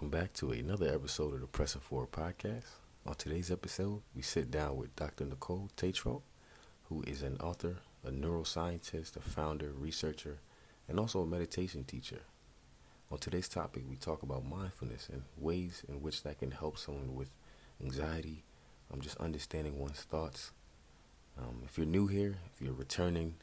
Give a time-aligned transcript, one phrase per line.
[0.00, 2.64] welcome back to another episode of the Pressing Forward podcast.
[3.04, 5.26] On today's episode, we sit down with Dr.
[5.26, 6.22] Nicole Tetreault,
[6.84, 10.38] who is an author, a neuroscientist, a founder, researcher,
[10.88, 12.20] and also a meditation teacher.
[13.12, 17.14] On today's topic, we talk about mindfulness and ways in which that can help someone
[17.14, 17.28] with
[17.82, 18.42] anxiety,
[18.90, 20.52] um, just understanding one's thoughts.
[21.36, 23.34] Um, if you're new here, if you're returning,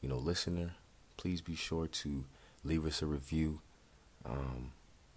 [0.00, 0.74] you know, listener,
[1.16, 2.24] please be sure to
[2.62, 3.62] leave us a review.
[4.24, 4.73] Um,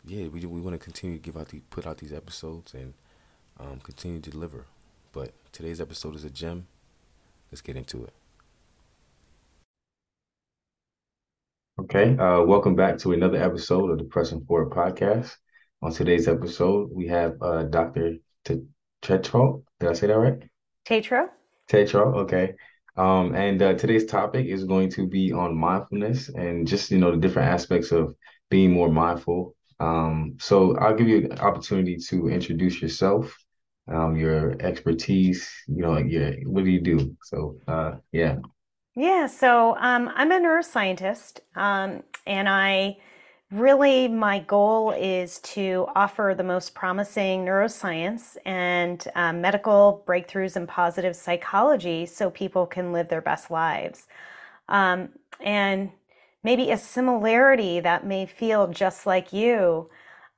[0.07, 2.93] yeah, we we want to continue to give out the put out these episodes and
[3.59, 4.65] um, continue to deliver.
[5.11, 6.67] But today's episode is a gem.
[7.51, 8.13] Let's get into it.
[11.79, 15.35] Okay, uh, welcome back to another episode of the Pressing Forward podcast.
[15.81, 18.15] On today's episode, we have uh, Dr.
[19.03, 19.63] Tetreault.
[19.79, 20.41] Did I say that right?
[20.87, 21.29] Tetreault.
[21.69, 22.15] Tetreault.
[22.15, 22.53] Okay.
[22.95, 27.11] Um, and uh, today's topic is going to be on mindfulness and just you know
[27.11, 28.15] the different aspects of
[28.49, 33.37] being more mindful um, so I'll give you an opportunity to introduce yourself,
[33.87, 37.15] um, your expertise, you know, your what do you do?
[37.23, 38.37] So uh, yeah.
[38.95, 42.97] Yeah, so um, I'm a neuroscientist, um, and I
[43.51, 50.67] really my goal is to offer the most promising neuroscience and um, medical breakthroughs in
[50.67, 54.07] positive psychology so people can live their best lives.
[54.67, 55.91] Um, and
[56.47, 59.89] maybe a similarity that may feel just like you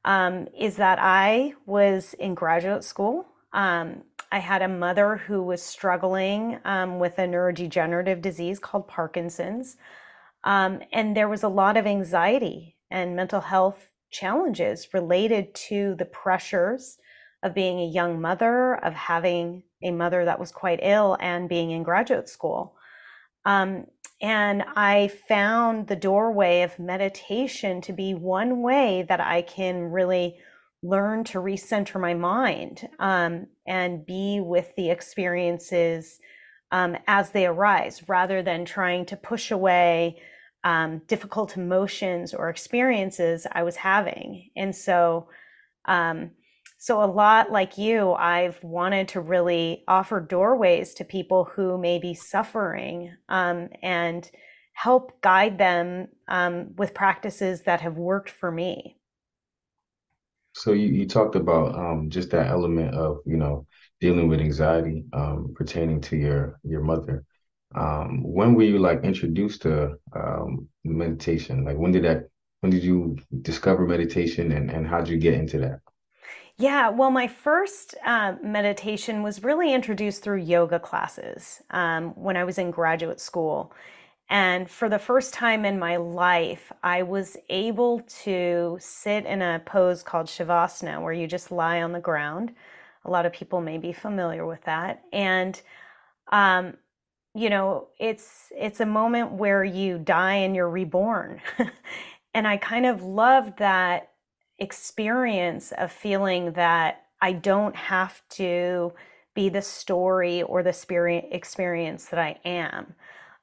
[0.06, 3.28] um, is that I was in graduate school.
[3.54, 9.78] Um, I had a mother who was struggling um, with a neurodegenerative disease called Parkinson's.
[10.44, 16.06] Um, and there was a lot of anxiety and mental health challenges related to the
[16.06, 16.98] pressures
[17.44, 21.70] of being a young mother, of having a mother that was quite ill, and being
[21.70, 22.74] in graduate school.
[23.46, 23.86] Um,
[24.22, 30.38] and I found the doorway of meditation to be one way that I can really
[30.82, 36.20] learn to recenter my mind um, and be with the experiences
[36.72, 40.22] um, as they arise rather than trying to push away
[40.64, 44.50] um, difficult emotions or experiences I was having.
[44.56, 45.30] And so,
[45.86, 46.32] um,
[46.82, 52.00] so, a lot like you, I've wanted to really offer doorways to people who may
[52.00, 54.30] be suffering um, and
[54.72, 58.96] help guide them um, with practices that have worked for me.
[60.56, 63.68] So, you, you talked about um, just that element of, you know,
[64.00, 67.26] dealing with anxiety um, pertaining to your your mother.
[67.76, 71.66] Um, when were you like introduced to um, meditation?
[71.66, 72.30] Like, when did that?
[72.62, 75.80] When did you discover meditation, and and how did you get into that?
[76.60, 82.44] Yeah, well, my first uh, meditation was really introduced through yoga classes um, when I
[82.44, 83.72] was in graduate school.
[84.30, 89.62] And for the first time in my life, I was able to sit in a
[89.66, 92.52] pose called Shavasana, where you just lie on the ground.
[93.06, 95.02] A lot of people may be familiar with that.
[95.14, 95.60] And,
[96.30, 96.76] um,
[97.34, 101.42] you know, it's it's a moment where you die and you're reborn.
[102.34, 104.09] and I kind of loved that
[104.60, 108.94] experience of feeling that I don't have to
[109.34, 112.96] be the story or the experience that I am.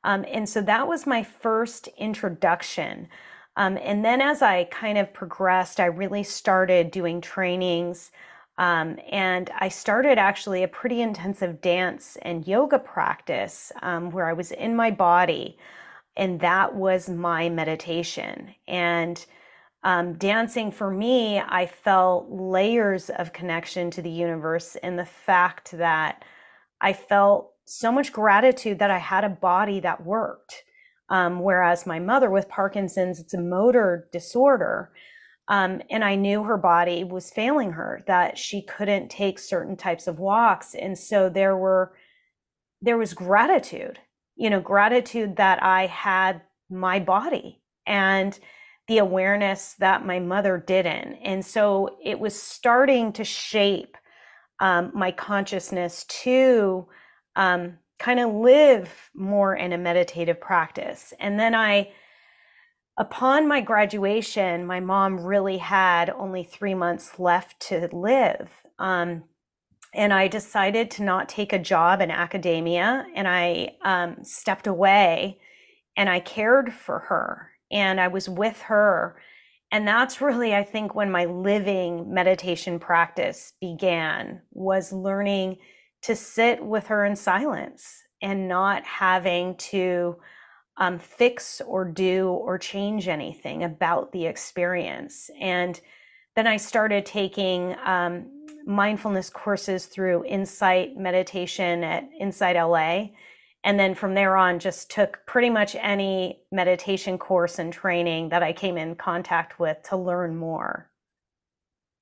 [0.04, 3.08] Um, and so that was my first introduction.
[3.56, 8.12] Um, and then as I kind of progressed, I really started doing trainings.
[8.58, 14.32] Um, and I started actually a pretty intensive dance and yoga practice um, where I
[14.32, 15.58] was in my body.
[16.16, 18.54] And that was my meditation.
[18.66, 19.24] And
[19.86, 25.70] um, dancing for me, I felt layers of connection to the universe in the fact
[25.78, 26.24] that
[26.80, 30.64] I felt so much gratitude that I had a body that worked.
[31.08, 34.90] Um, whereas my mother with Parkinson's, it's a motor disorder.
[35.46, 40.08] Um, and I knew her body was failing her, that she couldn't take certain types
[40.08, 40.74] of walks.
[40.74, 41.94] And so there were,
[42.82, 44.00] there was gratitude,
[44.34, 47.62] you know, gratitude that I had my body.
[47.86, 48.36] And
[48.88, 51.14] the awareness that my mother didn't.
[51.14, 53.96] And so it was starting to shape
[54.60, 56.86] um, my consciousness to
[57.34, 61.12] um, kind of live more in a meditative practice.
[61.18, 61.90] And then I,
[62.96, 68.50] upon my graduation, my mom really had only three months left to live.
[68.78, 69.24] Um,
[69.94, 75.38] and I decided to not take a job in academia and I um, stepped away
[75.96, 79.20] and I cared for her and I was with her.
[79.72, 85.58] And that's really, I think, when my living meditation practice began, was learning
[86.02, 90.16] to sit with her in silence and not having to
[90.76, 95.30] um, fix or do or change anything about the experience.
[95.40, 95.80] And
[96.36, 98.30] then I started taking um,
[98.66, 103.08] mindfulness courses through Insight Meditation at Insight LA.
[103.66, 108.40] And then from there on, just took pretty much any meditation course and training that
[108.40, 110.88] I came in contact with to learn more.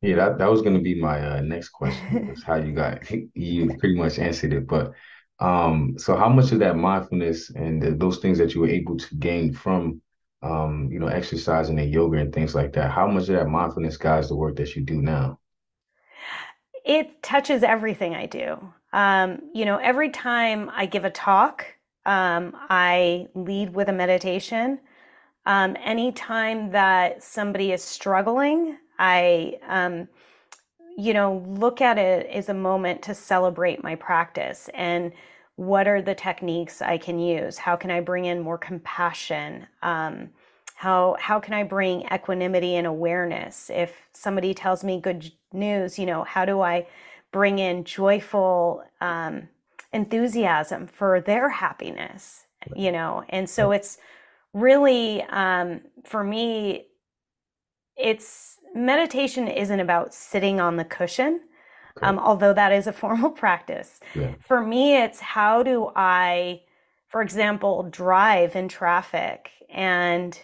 [0.03, 2.29] Yeah, that, that was going to be my uh, next question.
[2.33, 4.67] Is how you got you pretty much answered it.
[4.67, 4.93] But
[5.41, 8.99] um, so how much of that mindfulness and the, those things that you were able
[8.99, 10.03] to gain from
[10.43, 13.97] um, you know, exercising and yoga and things like that, how much of that mindfulness
[13.97, 15.39] guides the work that you do now?
[16.85, 18.59] It touches everything I do.
[18.95, 21.67] Um, you know, every time I give a talk,
[22.07, 24.79] um, I lead with a meditation.
[25.47, 30.09] Um, anytime that somebody is struggling, I, um,
[30.97, 35.13] you know, look at it as a moment to celebrate my practice and
[35.57, 37.59] what are the techniques I can use?
[37.59, 39.67] How can I bring in more compassion?
[39.83, 40.31] Um,
[40.75, 43.71] how how can I bring equanimity and awareness?
[43.73, 46.87] If somebody tells me good news, you know, how do I
[47.35, 49.49] bring in joyful um,
[49.93, 52.47] enthusiasm for their happiness?
[52.75, 53.99] You know, and so it's
[54.55, 56.87] really um, for me
[57.97, 61.41] it's meditation isn't about sitting on the cushion
[62.03, 64.01] um, although that is a formal practice.
[64.15, 64.35] Yeah.
[64.41, 66.61] for me it's how do i
[67.09, 70.39] for example drive in traffic and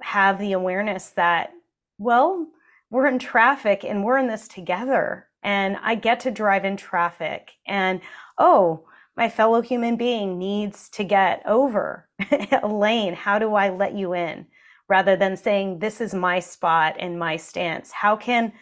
[0.00, 1.50] have the awareness that
[1.98, 2.46] well
[2.90, 7.52] we're in traffic and we're in this together and i get to drive in traffic
[7.66, 8.00] and
[8.38, 8.84] oh
[9.16, 12.08] my fellow human being needs to get over
[12.62, 14.46] a lane how do i let you in
[14.90, 17.92] rather than saying, This is my spot and my stance?
[17.92, 18.52] How can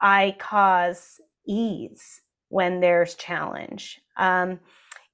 [0.00, 4.00] I cause ease when there's challenge?
[4.16, 4.58] Um,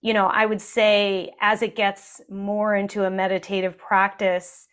[0.01, 4.67] you know, I would say as it gets more into a meditative practice,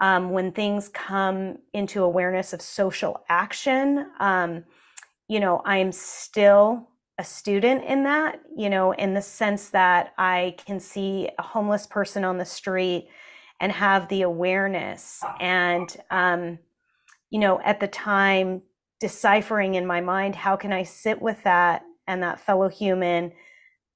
[0.00, 4.64] um, when things come into awareness of social action, um,
[5.30, 10.56] you know, I'm still a student in that, you know, in the sense that I
[10.66, 13.08] can see a homeless person on the street
[13.60, 16.58] and have the awareness and um,
[17.28, 18.62] you know at the time
[18.98, 23.30] deciphering in my mind how can i sit with that and that fellow human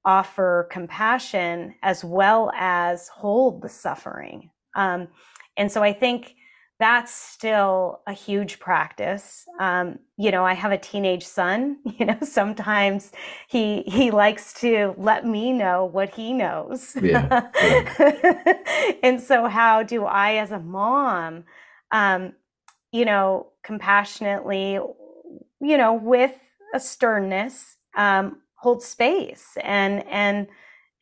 [0.04, 4.50] offer compassion as well as hold the suffering?
[4.76, 5.08] Um,
[5.56, 6.34] and so i think
[6.84, 9.46] that's still a huge practice.
[9.58, 11.78] Um, you know, I have a teenage son.
[11.98, 13.12] You know, sometimes
[13.48, 16.94] he he likes to let me know what he knows.
[17.00, 18.52] Yeah, yeah.
[19.02, 21.44] and so, how do I, as a mom,
[21.92, 22.32] um,
[22.92, 24.72] you know, compassionately,
[25.70, 26.36] you know, with
[26.74, 30.48] a sternness, um, hold space and and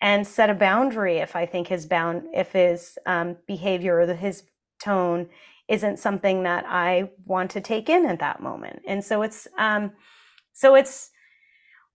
[0.01, 4.45] and set a boundary if I think his bound if his um, behavior or his
[4.85, 5.29] tone
[5.69, 8.83] isn't something that I want to take in at that moment.
[8.87, 9.93] And so it's um
[10.53, 11.11] so it's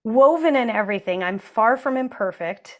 [0.03, 1.21] woven in everything.
[1.21, 2.79] I'm far from imperfect,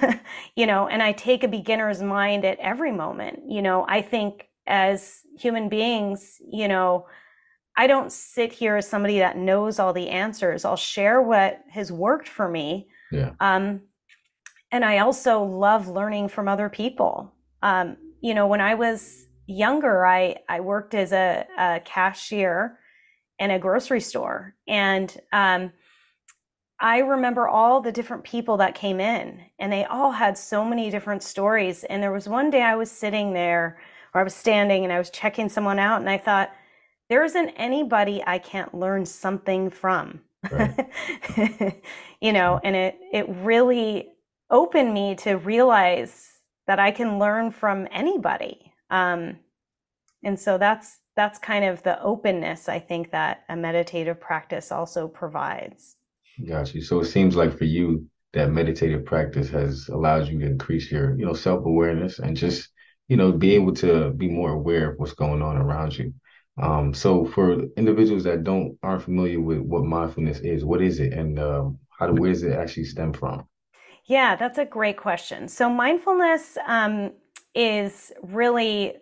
[0.56, 3.40] you know, and I take a beginner's mind at every moment.
[3.48, 7.06] You know, I think as human beings, you know,
[7.76, 10.64] I don't sit here as somebody that knows all the answers.
[10.64, 12.88] I'll share what has worked for me.
[13.10, 13.32] Yeah.
[13.40, 13.82] Um,
[14.72, 17.32] and I also love learning from other people.
[17.62, 22.78] Um, you know, when I was younger, I, I worked as a, a cashier
[23.38, 24.54] in a grocery store.
[24.66, 25.72] And um,
[26.80, 30.90] I remember all the different people that came in, and they all had so many
[30.90, 31.84] different stories.
[31.84, 33.78] And there was one day I was sitting there,
[34.14, 36.50] or I was standing, and I was checking someone out, and I thought,
[37.08, 40.20] there isn't anybody I can't learn something from.
[40.50, 40.90] Right.
[42.20, 44.12] you know, and it it really
[44.50, 46.28] opened me to realize
[46.66, 48.65] that I can learn from anybody.
[48.90, 49.38] Um,
[50.22, 55.08] and so that's that's kind of the openness I think that a meditative practice also
[55.08, 55.96] provides.
[56.46, 56.82] Got you.
[56.82, 61.18] So it seems like for you that meditative practice has allowed you to increase your,
[61.18, 62.68] you know, self-awareness and just,
[63.08, 66.12] you know, be able to be more aware of what's going on around you.
[66.60, 71.12] Um, so for individuals that don't aren't familiar with what mindfulness is, what is it
[71.14, 73.46] and um, how do where does it actually stem from?
[74.04, 75.48] Yeah, that's a great question.
[75.48, 77.12] So mindfulness um,
[77.56, 78.98] is really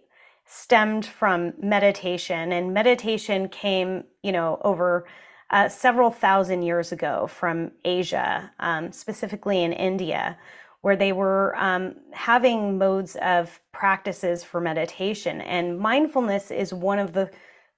[0.46, 5.06] stemmed from meditation, and meditation came, you know, over
[5.50, 10.38] uh, several thousand years ago from Asia, um, specifically in India,
[10.82, 15.40] where they were um, having modes of practices for meditation.
[15.40, 17.30] And mindfulness is one of the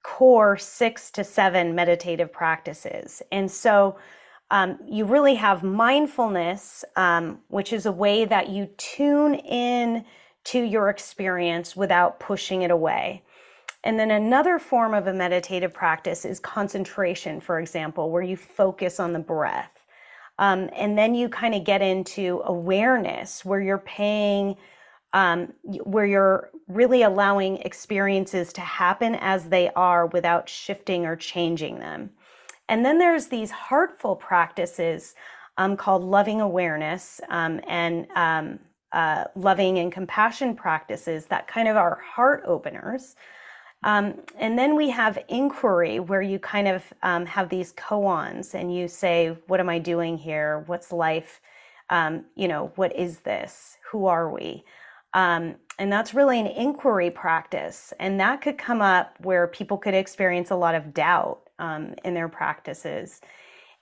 [0.03, 3.21] core six to seven meditative practices.
[3.31, 3.97] And so
[4.51, 10.05] um, you really have mindfulness, um, which is a way that you tune in
[10.47, 13.21] to your experience without pushing it away.
[13.83, 18.99] And then another form of a meditative practice is concentration, for example, where you focus
[18.99, 19.85] on the breath.
[20.39, 24.55] Um, and then you kind of get into awareness, where you're paying,
[25.13, 31.79] um, where you're really allowing experiences to happen as they are without shifting or changing
[31.79, 32.11] them.
[32.69, 35.15] And then there's these heartful practices
[35.57, 38.59] um, called loving awareness um, and um,
[38.97, 43.15] uh, loving and compassion practices that kind of are heart openers.
[43.83, 48.75] Um, and then we have inquiry, where you kind of um, have these koans and
[48.75, 50.63] you say, What am I doing here?
[50.65, 51.41] What's life?
[51.91, 53.77] Um, you know, what is this?
[53.91, 54.65] Who are we?
[55.13, 57.93] Um, and that's really an inquiry practice.
[57.99, 62.15] And that could come up where people could experience a lot of doubt um, in
[62.15, 63.21] their practices.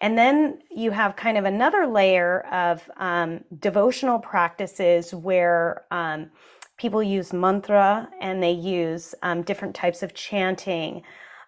[0.05, 5.83] And then you have kind of another layer of um, devotional practices where
[6.77, 11.01] people use mantra and they use um, different types of chanting.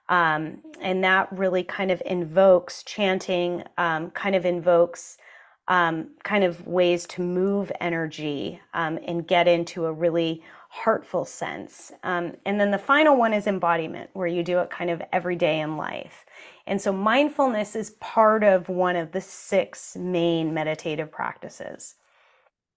[0.10, 5.20] Um, and that really kind of invokes chanting, um, kind of invokes
[5.68, 10.42] um, kind of ways to move energy um, and get into a really
[10.84, 11.92] heartful sense.
[12.04, 15.36] Um, and then the final one is embodiment, where you do it kind of every
[15.36, 16.26] day in life.
[16.66, 21.96] And so mindfulness is part of one of the six main meditative practices.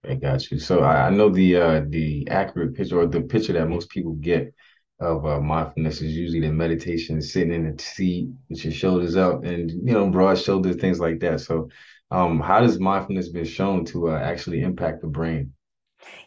[0.07, 0.59] I got you.
[0.59, 4.13] So I, I know the uh, the accurate picture or the picture that most people
[4.13, 4.53] get
[4.99, 9.43] of uh, mindfulness is usually the meditation, sitting in a seat with your shoulders up,
[9.43, 11.41] and you know broad shoulders, things like that.
[11.41, 11.69] So,
[12.11, 15.53] um, how does mindfulness been shown to uh, actually impact the brain?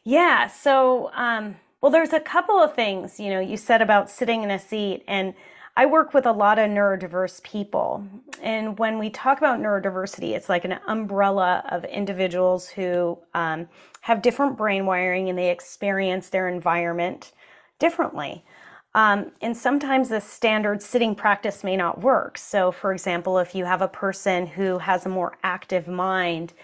[0.04, 0.46] Yeah.
[0.48, 3.20] So, um, well, there's a couple of things.
[3.20, 5.34] You know, you said about sitting in a seat, and
[5.76, 8.02] I work with a lot of neurodiverse people.
[8.40, 13.68] And when we talk about neurodiversity, it's like an umbrella of individuals who um,
[14.00, 17.32] have different brain wiring and they experience their environment
[17.78, 18.46] differently.
[18.94, 22.38] Um, and sometimes the standard sitting practice may not work.
[22.38, 26.54] So, for example, if you have a person who has a more active mind,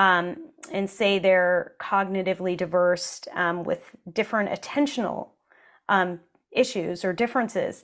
[0.00, 0.38] um,
[0.72, 5.28] and say they're cognitively diverse um, with different attentional
[5.90, 7.82] um, issues or differences,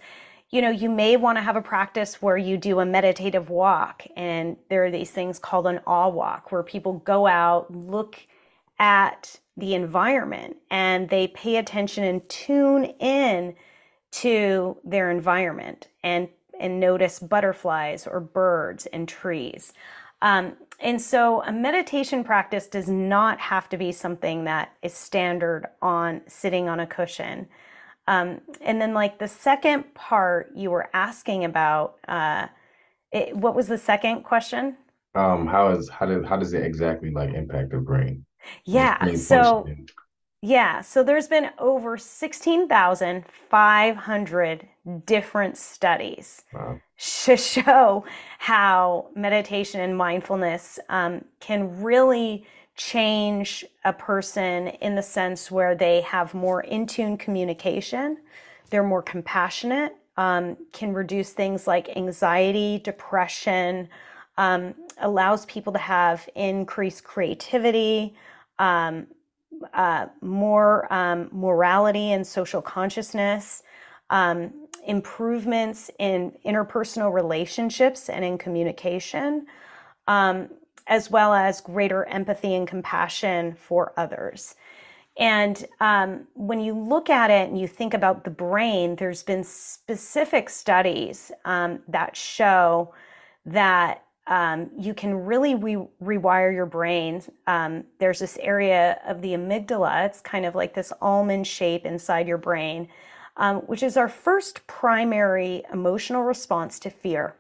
[0.49, 4.07] you know, you may want to have a practice where you do a meditative walk.
[4.17, 8.19] And there are these things called an awe walk where people go out, look
[8.79, 13.55] at the environment, and they pay attention and tune in
[14.13, 19.75] to their environment and, and notice butterflies or birds and trees.
[20.23, 25.67] Um, and so a meditation practice does not have to be something that is standard
[25.81, 27.49] on sitting on a cushion.
[28.09, 32.47] Um, and then, like the second part you were asking about, uh,
[33.11, 34.77] it, what was the second question?
[35.15, 38.25] Um, how is how does how does it exactly like impact the brain?
[38.65, 38.99] Yeah.
[39.03, 39.67] Brain so
[40.43, 44.69] yeah, so there's been over sixteen thousand five hundred
[45.07, 46.81] different studies wow.
[47.25, 48.05] to show
[48.39, 56.03] how meditation and mindfulness um, can really change a person in the sense where they
[56.03, 58.19] have more in tune communication,
[58.71, 63.89] they're more compassionate, um, can reduce things like anxiety, depression,
[64.39, 68.15] um, allows people to have increased creativity,
[68.59, 69.07] um,
[69.75, 73.63] uh, more um, morality and social consciousness.
[74.11, 79.47] Um, improvements in interpersonal relationships and in communication,
[80.07, 80.49] um,
[80.87, 84.55] as well as greater empathy and compassion for others.
[85.19, 89.45] And um, when you look at it and you think about the brain, there's been
[89.45, 92.95] specific studies um, that show
[93.47, 97.23] that um, you can really re- rewire your brain.
[97.47, 102.27] Um, there's this area of the amygdala, it's kind of like this almond shape inside
[102.27, 102.89] your brain,
[103.37, 107.37] um, which is our first primary emotional response to fear.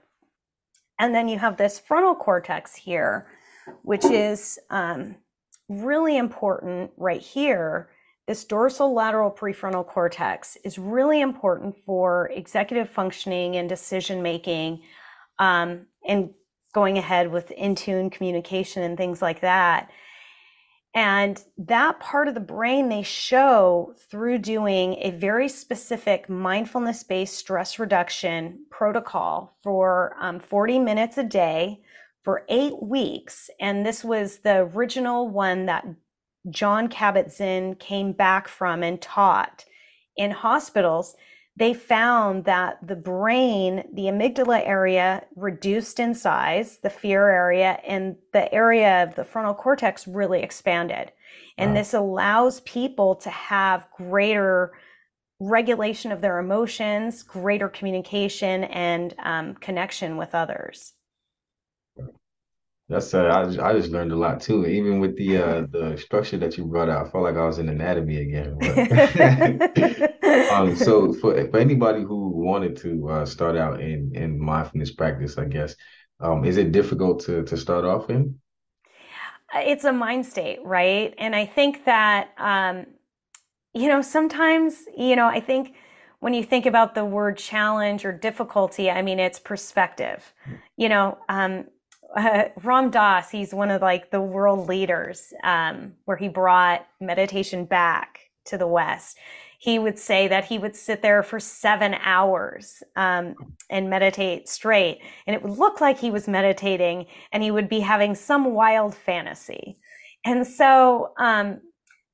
[0.98, 3.26] And then you have this frontal cortex here,
[3.82, 5.16] which is um,
[5.68, 7.90] really important right here.
[8.26, 14.82] This dorsal lateral prefrontal cortex is really important for executive functioning and decision making
[15.38, 16.30] um, and
[16.76, 19.88] going ahead with in tune communication and things like that.
[20.94, 27.38] And that part of the brain they show through doing a very specific mindfulness based
[27.38, 31.80] stress reduction protocol for um, 40 minutes a day
[32.24, 33.48] for eight weeks.
[33.58, 35.86] And this was the original one that
[36.50, 39.64] Jon Kabat-Zinn came back from and taught
[40.14, 41.16] in hospitals.
[41.56, 48.16] They found that the brain, the amygdala area reduced in size, the fear area, and
[48.32, 51.12] the area of the frontal cortex really expanded.
[51.56, 51.76] And wow.
[51.76, 54.74] this allows people to have greater
[55.40, 60.92] regulation of their emotions, greater communication, and um, connection with others.
[62.88, 64.64] That's uh, I just, I just learned a lot too.
[64.64, 67.58] Even with the uh, the structure that you brought out, I felt like I was
[67.58, 68.56] in anatomy again.
[70.52, 75.36] um, so for for anybody who wanted to uh, start out in in mindfulness practice,
[75.36, 75.74] I guess,
[76.20, 78.38] um, is it difficult to to start off in?
[79.52, 81.12] It's a mind state, right?
[81.18, 82.86] And I think that um,
[83.74, 85.74] you know sometimes you know I think
[86.20, 90.32] when you think about the word challenge or difficulty, I mean it's perspective.
[90.76, 91.18] You know.
[91.28, 91.64] Um,
[92.16, 97.64] uh, Ram Dass, he's one of like the world leaders, um, where he brought meditation
[97.66, 99.18] back to the West.
[99.58, 103.34] He would say that he would sit there for seven hours um,
[103.70, 107.80] and meditate straight, and it would look like he was meditating, and he would be
[107.80, 109.78] having some wild fantasy.
[110.24, 111.60] And so, um,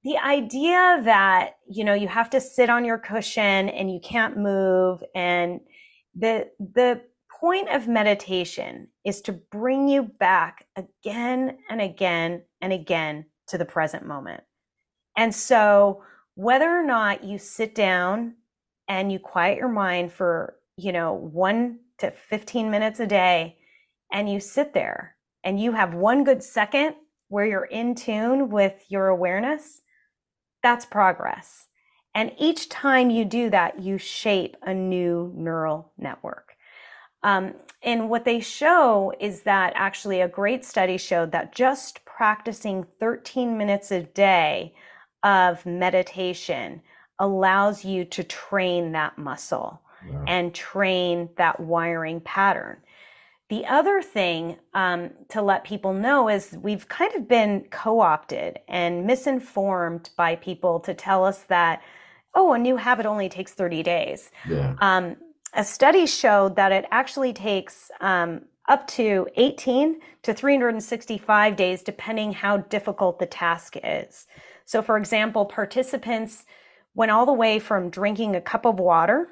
[0.04, 4.36] the idea that you know you have to sit on your cushion and you can't
[4.36, 5.60] move, and
[6.14, 7.02] the the
[7.42, 13.64] point of meditation is to bring you back again and again and again to the
[13.64, 14.44] present moment.
[15.16, 16.04] And so,
[16.36, 18.34] whether or not you sit down
[18.86, 23.56] and you quiet your mind for, you know, one to 15 minutes a day,
[24.12, 26.94] and you sit there and you have one good second
[27.28, 29.80] where you're in tune with your awareness,
[30.62, 31.66] that's progress.
[32.14, 36.51] And each time you do that, you shape a new neural network.
[37.22, 42.86] Um, and what they show is that actually a great study showed that just practicing
[43.00, 44.74] 13 minutes a day
[45.22, 46.82] of meditation
[47.18, 50.24] allows you to train that muscle wow.
[50.26, 52.78] and train that wiring pattern.
[53.48, 58.60] The other thing um, to let people know is we've kind of been co opted
[58.66, 61.82] and misinformed by people to tell us that,
[62.34, 64.30] oh, a new habit only takes 30 days.
[64.48, 64.74] Yeah.
[64.80, 65.16] Um,
[65.54, 72.32] a study showed that it actually takes um, up to 18 to 365 days, depending
[72.32, 74.26] how difficult the task is.
[74.64, 76.44] So, for example, participants
[76.94, 79.28] went all the way from drinking a cup of water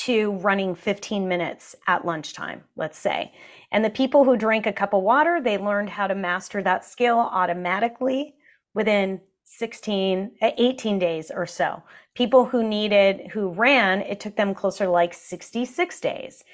[0.00, 3.32] to running 15 minutes at lunchtime, let's say.
[3.72, 6.84] And the people who drank a cup of water, they learned how to master that
[6.84, 8.34] skill automatically
[8.74, 11.82] within 16, 18 days or so.
[12.14, 16.44] People who needed, who ran, it took them closer to like 66 days.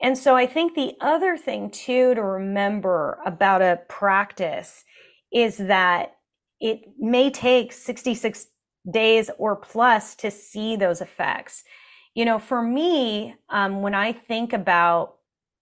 [0.00, 4.84] And so I think the other thing too to remember about a practice
[5.32, 6.14] is that
[6.60, 8.46] it may take 66
[8.90, 11.64] days or plus to see those effects.
[12.14, 15.16] You know, for me, um, when I think about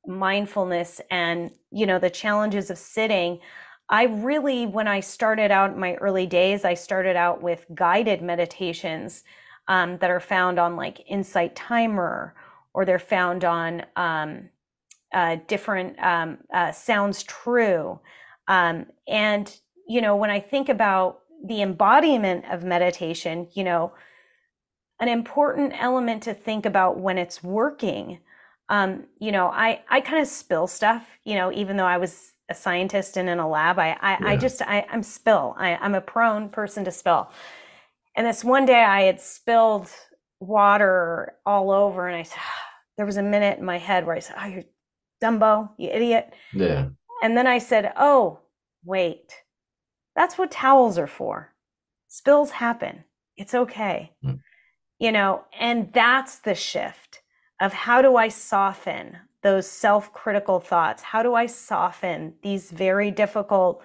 [0.06, 3.40] mindfulness and, you know, the challenges of sitting,
[3.88, 8.22] I really, when I started out in my early days, I started out with guided
[8.22, 9.24] meditations
[9.68, 12.34] um, that are found on like Insight Timer,
[12.74, 14.48] or they're found on um,
[15.12, 18.00] uh, different um, uh, Sounds True.
[18.48, 19.54] Um, and,
[19.86, 23.92] you know, when I think about the embodiment of meditation, you know,
[25.00, 28.20] an important element to think about when it's working.
[28.68, 32.32] Um, you know, I, I kind of spill stuff, you know, even though I was
[32.48, 33.78] a scientist and in a lab.
[33.78, 34.18] I I, yeah.
[34.22, 35.54] I just I, I'm spill.
[35.58, 37.30] I, I'm a prone person to spill.
[38.16, 39.90] And this one day I had spilled
[40.40, 42.38] water all over, and I said,
[42.96, 44.64] there was a minute in my head where I said, "Oh, you
[45.22, 46.88] Dumbo, you idiot." Yeah.
[47.22, 48.40] And then I said, "Oh,
[48.84, 49.32] wait,
[50.16, 51.54] that's what towels are for.
[52.08, 53.04] Spills happen.
[53.36, 54.40] It's okay." Mm.
[54.98, 57.22] You know, and that's the shift
[57.60, 61.02] of how do I soften those self critical thoughts?
[61.02, 63.82] How do I soften these very difficult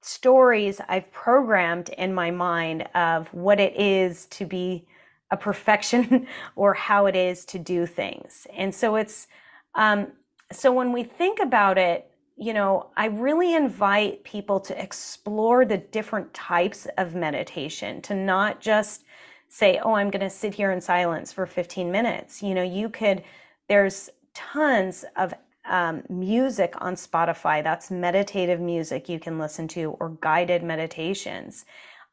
[0.00, 4.86] stories I've programmed in my mind of what it is to be
[5.30, 8.46] a perfection or how it is to do things?
[8.52, 9.28] And so it's,
[9.74, 10.08] um,
[10.52, 15.78] so when we think about it, you know, I really invite people to explore the
[15.78, 19.04] different types of meditation, to not just
[19.48, 22.42] say, oh, I'm going to sit here in silence for 15 minutes.
[22.42, 23.22] You know, you could,
[23.68, 25.32] there's tons of
[25.64, 27.62] um, music on Spotify.
[27.62, 31.64] That's meditative music you can listen to or guided meditations.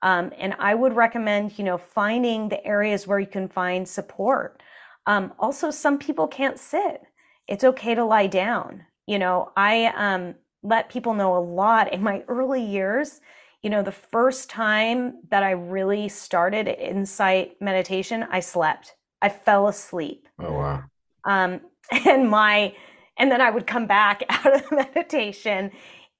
[0.01, 4.61] Um, and I would recommend, you know, finding the areas where you can find support.
[5.05, 7.03] Um, also, some people can't sit.
[7.47, 8.85] It's okay to lie down.
[9.05, 13.21] You know, I um, let people know a lot in my early years.
[13.61, 18.95] You know, the first time that I really started insight meditation, I slept.
[19.21, 20.27] I fell asleep.
[20.39, 20.83] Oh wow.
[21.23, 22.75] Um, and my
[23.17, 25.71] and then I would come back out of the meditation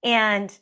[0.03, 0.57] and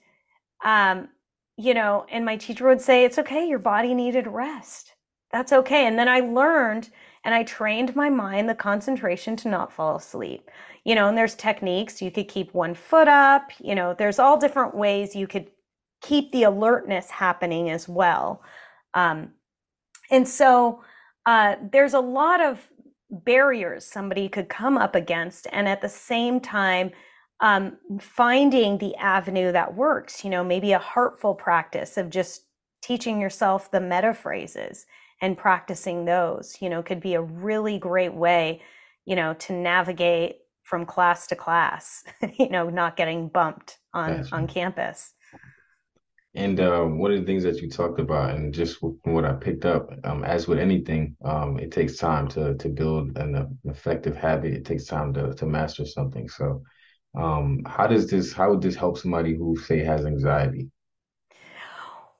[0.66, 1.10] um
[1.58, 4.94] you know and my teacher would say it's okay your body needed rest
[5.32, 5.88] That's okay.
[5.88, 6.90] And then I learned
[7.26, 10.50] and I trained my mind, the concentration to not fall asleep.
[10.86, 12.02] You know, and there's techniques.
[12.02, 15.52] You could keep one foot up, you know, there's all different ways you could
[16.02, 18.44] keep the alertness happening as well.
[18.96, 19.32] Um,
[20.12, 20.84] and so
[21.28, 22.60] uh, there's a lot of
[23.12, 25.48] barriers somebody could come up against.
[25.52, 26.92] And at the same time,
[27.42, 32.46] um, finding the avenue that works, you know, maybe a heartful practice of just
[32.82, 34.86] teaching yourself the metta phrases
[35.22, 38.62] and practicing those, you know, could be a really great way,
[39.06, 42.04] you know, to navigate from class to class,
[42.40, 44.36] you know, not getting bumped on gotcha.
[44.36, 45.14] on campus.
[46.34, 49.66] And uh, one of the things that you talked about, and just what I picked
[49.66, 54.16] up, um, as with anything, um, it takes time to to build an, an, effective
[54.16, 54.54] habit.
[54.54, 56.30] It takes time to to master something.
[56.30, 56.64] So,
[57.16, 58.32] um, how does this?
[58.32, 60.70] How would this help somebody who say has anxiety?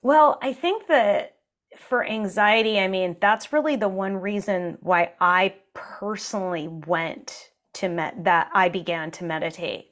[0.02, 1.38] Well, I think that
[1.78, 8.26] for anxiety, I mean, that's really the one reason why I personally went to met
[8.26, 9.90] that I began to meditate.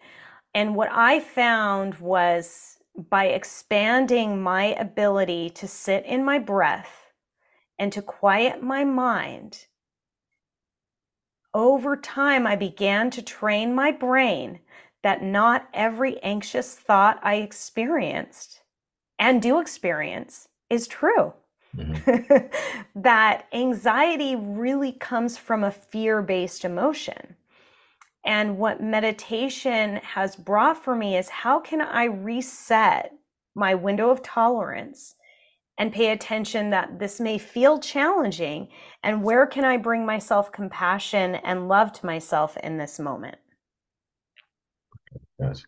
[0.54, 2.79] And what I found was
[3.10, 7.12] by expanding my ability to sit in my breath
[7.78, 9.68] and to quiet my mind,
[11.54, 14.60] over time I began to train my brain
[15.02, 18.62] that not every anxious thought I experienced
[19.18, 21.34] and do experience is true.
[21.76, 22.48] Mm-hmm.
[23.02, 27.36] that anxiety really comes from a fear based emotion.
[28.30, 33.12] And what meditation has brought for me is how can I reset
[33.56, 35.16] my window of tolerance
[35.80, 38.68] and pay attention that this may feel challenging
[39.02, 43.38] and where can I bring myself compassion and love to myself in this moment?
[45.40, 45.64] Yes.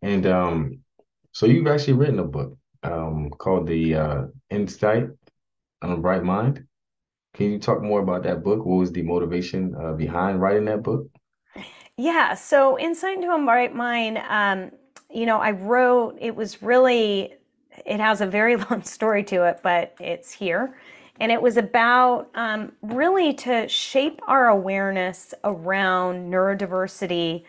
[0.00, 0.78] And um,
[1.32, 5.08] so you've actually written a book um, called The uh, Insight
[5.82, 6.64] on a Bright Mind.
[7.34, 8.64] Can you talk more about that book?
[8.64, 11.06] What was the motivation uh, behind writing that book?
[12.00, 14.70] Yeah, so Insight into a Bright Mind, um,
[15.10, 17.34] you know, I wrote, it was really,
[17.84, 20.78] it has a very long story to it, but it's here.
[21.18, 27.42] And it was about um, really to shape our awareness around neurodiversity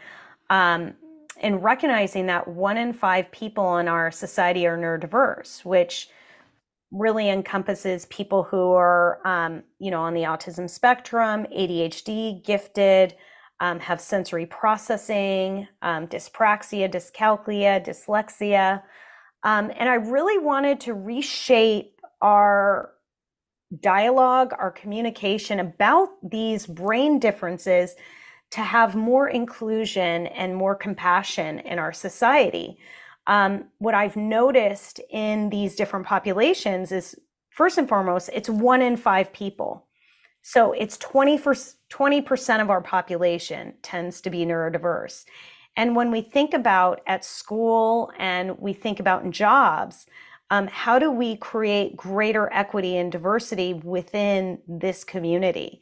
[0.50, 0.96] um,
[1.40, 6.10] and recognizing that one in five people in our society are neurodiverse, which
[6.92, 13.14] really encompasses people who are, um, you know, on the autism spectrum, ADHD, gifted,
[13.62, 18.82] um, have sensory processing, um, dyspraxia, dyscalculia, dyslexia.
[19.44, 22.92] Um, and I really wanted to reshape our
[23.80, 27.96] dialogue, our communication about these brain differences
[28.52, 32.78] to have more inclusion and more compassion in our society.
[33.28, 37.16] Um, what I've noticed in these different populations is
[37.52, 39.86] first and foremost, it's one in five people
[40.42, 41.38] so it's 20
[41.92, 45.26] 20% of our population tends to be neurodiverse.
[45.76, 50.06] And when we think about at school and we think about in jobs,
[50.52, 55.82] um, how do we create greater equity and diversity within this community?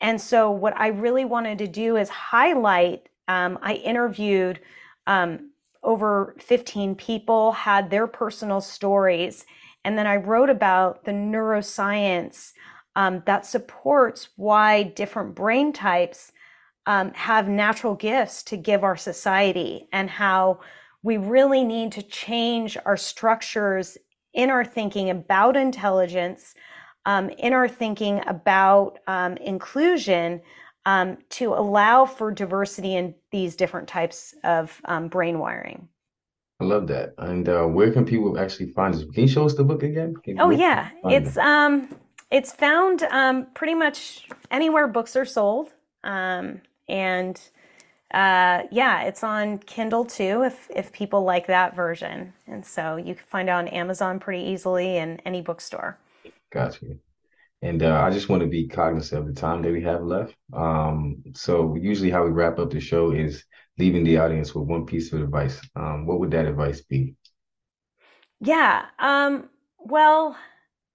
[0.00, 3.08] And so, what I really wanted to do is highlight.
[3.26, 4.60] Um, I interviewed
[5.06, 5.50] um,
[5.82, 9.44] over 15 people, had their personal stories,
[9.84, 12.52] and then I wrote about the neuroscience
[12.98, 16.32] um, that supports why different brain types
[16.86, 20.58] um, have natural gifts to give our society and how
[21.04, 23.96] we really need to change our structures
[24.34, 26.56] in our thinking about intelligence,
[27.06, 30.40] um, in our thinking about um, inclusion
[30.84, 35.88] um, to allow for diversity in these different types of um, brain wiring.
[36.58, 37.14] I love that.
[37.18, 39.04] And uh, where can people actually find this?
[39.04, 40.14] Can you show us the book again?
[40.40, 41.88] oh yeah, it's um
[42.30, 45.72] it's found um, pretty much anywhere books are sold.
[46.04, 47.40] Um, and
[48.12, 52.32] uh, yeah, it's on Kindle too if, if people like that version.
[52.46, 55.98] And so you can find it on Amazon pretty easily and any bookstore.
[56.50, 56.86] Gotcha.
[57.62, 60.36] And uh, I just want to be cognizant of the time that we have left.
[60.52, 63.44] Um, so usually how we wrap up the show is
[63.78, 65.60] leaving the audience with one piece of advice.
[65.76, 67.16] Um, what would that advice be?
[68.40, 68.86] Yeah.
[68.98, 70.36] Um, well,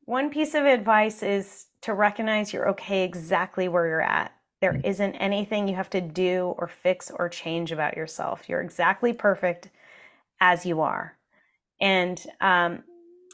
[0.05, 4.33] one piece of advice is to recognize you're okay exactly where you're at.
[4.61, 4.85] There mm.
[4.85, 8.47] isn't anything you have to do or fix or change about yourself.
[8.47, 9.69] You're exactly perfect
[10.39, 11.17] as you are.
[11.81, 12.83] And um,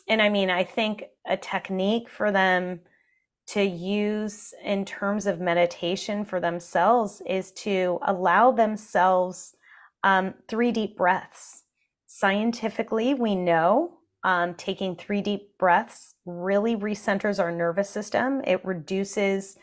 [0.08, 2.80] and I mean, I think a technique for them
[3.48, 9.56] to use in terms of meditation for themselves is to allow themselves
[10.04, 11.64] um, three deep breaths.
[12.08, 18.42] Scientifically, we know um, taking three deep breaths really recenters our nervous system.
[18.46, 19.58] It reduces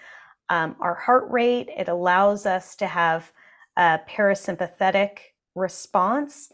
[0.49, 1.69] um, our heart rate.
[1.77, 3.33] It allows us to have
[3.77, 5.19] a parasympathetic
[5.55, 6.51] response.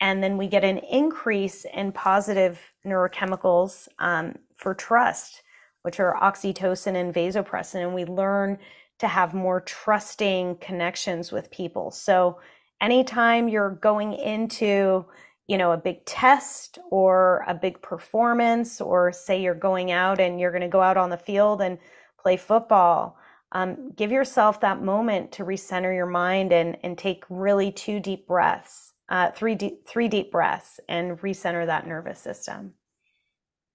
[0.00, 5.42] And then we get an increase in positive neurochemicals um, for trust,
[5.82, 7.82] which are oxytocin and vasopressin.
[7.82, 8.58] And we learn
[8.98, 11.90] to have more trusting connections with people.
[11.90, 12.38] So
[12.80, 15.06] anytime you're going into
[15.46, 20.40] you know a big test or a big performance or say you're going out and
[20.40, 21.78] you're going to go out on the field and
[22.20, 23.16] play football
[23.52, 28.26] um, give yourself that moment to recenter your mind and and take really two deep
[28.26, 32.72] breaths uh, three deep three deep breaths and recenter that nervous system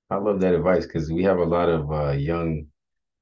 [0.10, 2.66] i love that advice because we have a lot of uh, young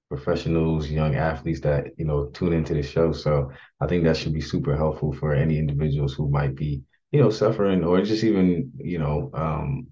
[0.10, 3.12] professionals, young athletes that you know tune into the show.
[3.14, 7.20] So I think that should be super helpful for any individuals who might be you
[7.20, 9.88] know suffering or just even you know um,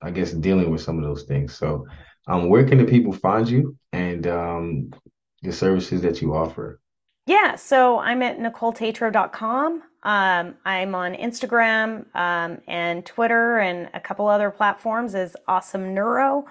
[0.00, 1.54] I guess dealing with some of those things.
[1.54, 1.86] So
[2.26, 4.90] um, where can the people find you and um,
[5.42, 6.80] the services that you offer?
[7.26, 9.82] Yeah, so I'm at NicoleTetreault.com.
[10.02, 16.46] Um, I'm on Instagram um, and Twitter and a couple other platforms as Awesome Neuro.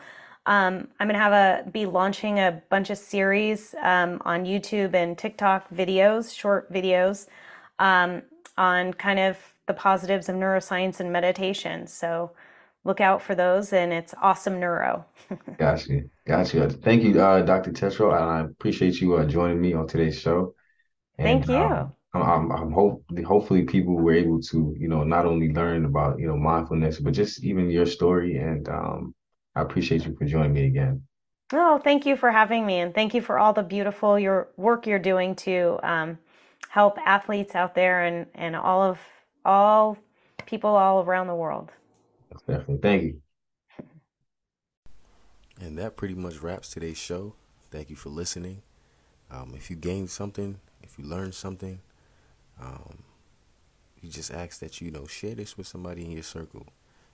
[0.45, 5.17] Um, I'm gonna have a be launching a bunch of series um, on YouTube and
[5.17, 7.27] TikTok videos, short videos,
[7.79, 8.21] um,
[8.57, 11.87] on kind of the positives of neuroscience and meditation.
[11.87, 12.31] So
[12.83, 15.05] look out for those, and it's awesome neuro.
[15.57, 16.69] gotcha, gotcha.
[16.69, 17.71] Thank you, uh, Dr.
[17.71, 18.19] Tetreault.
[18.19, 20.55] And I appreciate you uh, joining me on today's show.
[21.19, 21.55] And, Thank you.
[21.55, 25.85] Um, I'm, I'm, I'm hope hopefully people were able to you know not only learn
[25.85, 29.13] about you know mindfulness, but just even your story and um,
[29.55, 31.03] I appreciate you for joining me again.
[31.53, 34.87] Oh, thank you for having me, and thank you for all the beautiful your work
[34.87, 36.17] you're doing to um,
[36.69, 38.99] help athletes out there and and all of
[39.45, 39.97] all
[40.45, 41.71] people all around the world.
[42.47, 43.21] Definitely, thank you.
[45.59, 47.33] And that pretty much wraps today's show.
[47.71, 48.61] Thank you for listening.
[49.31, 51.79] Um, if you gained something, if you learned something,
[52.61, 52.99] um,
[54.03, 56.67] we just ask that you know share this with somebody in your circle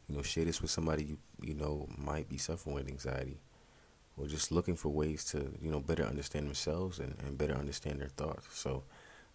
[0.07, 3.39] you know, share this with somebody you you know might be suffering with anxiety,
[4.17, 7.99] or just looking for ways to you know better understand themselves and, and better understand
[7.99, 8.47] their thoughts.
[8.51, 8.83] So,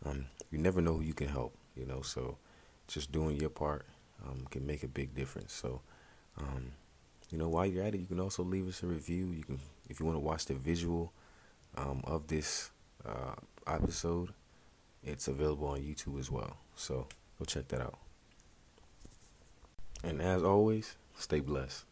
[0.05, 1.55] um, you never know who you can help.
[1.77, 2.39] You know, so
[2.89, 3.87] just doing your part
[4.27, 5.53] um, can make a big difference.
[5.53, 5.83] So,
[6.39, 6.73] um,
[7.31, 9.27] you know, while you're at it, you can also leave us a review.
[9.27, 11.13] You can, if you want to watch the visual
[11.77, 12.71] um, of this
[13.07, 13.35] uh,
[13.67, 14.31] episode,
[15.05, 16.57] it's available on YouTube as well.
[16.75, 17.07] So
[17.39, 17.99] go check that out.
[20.03, 21.85] And as always, stay blessed.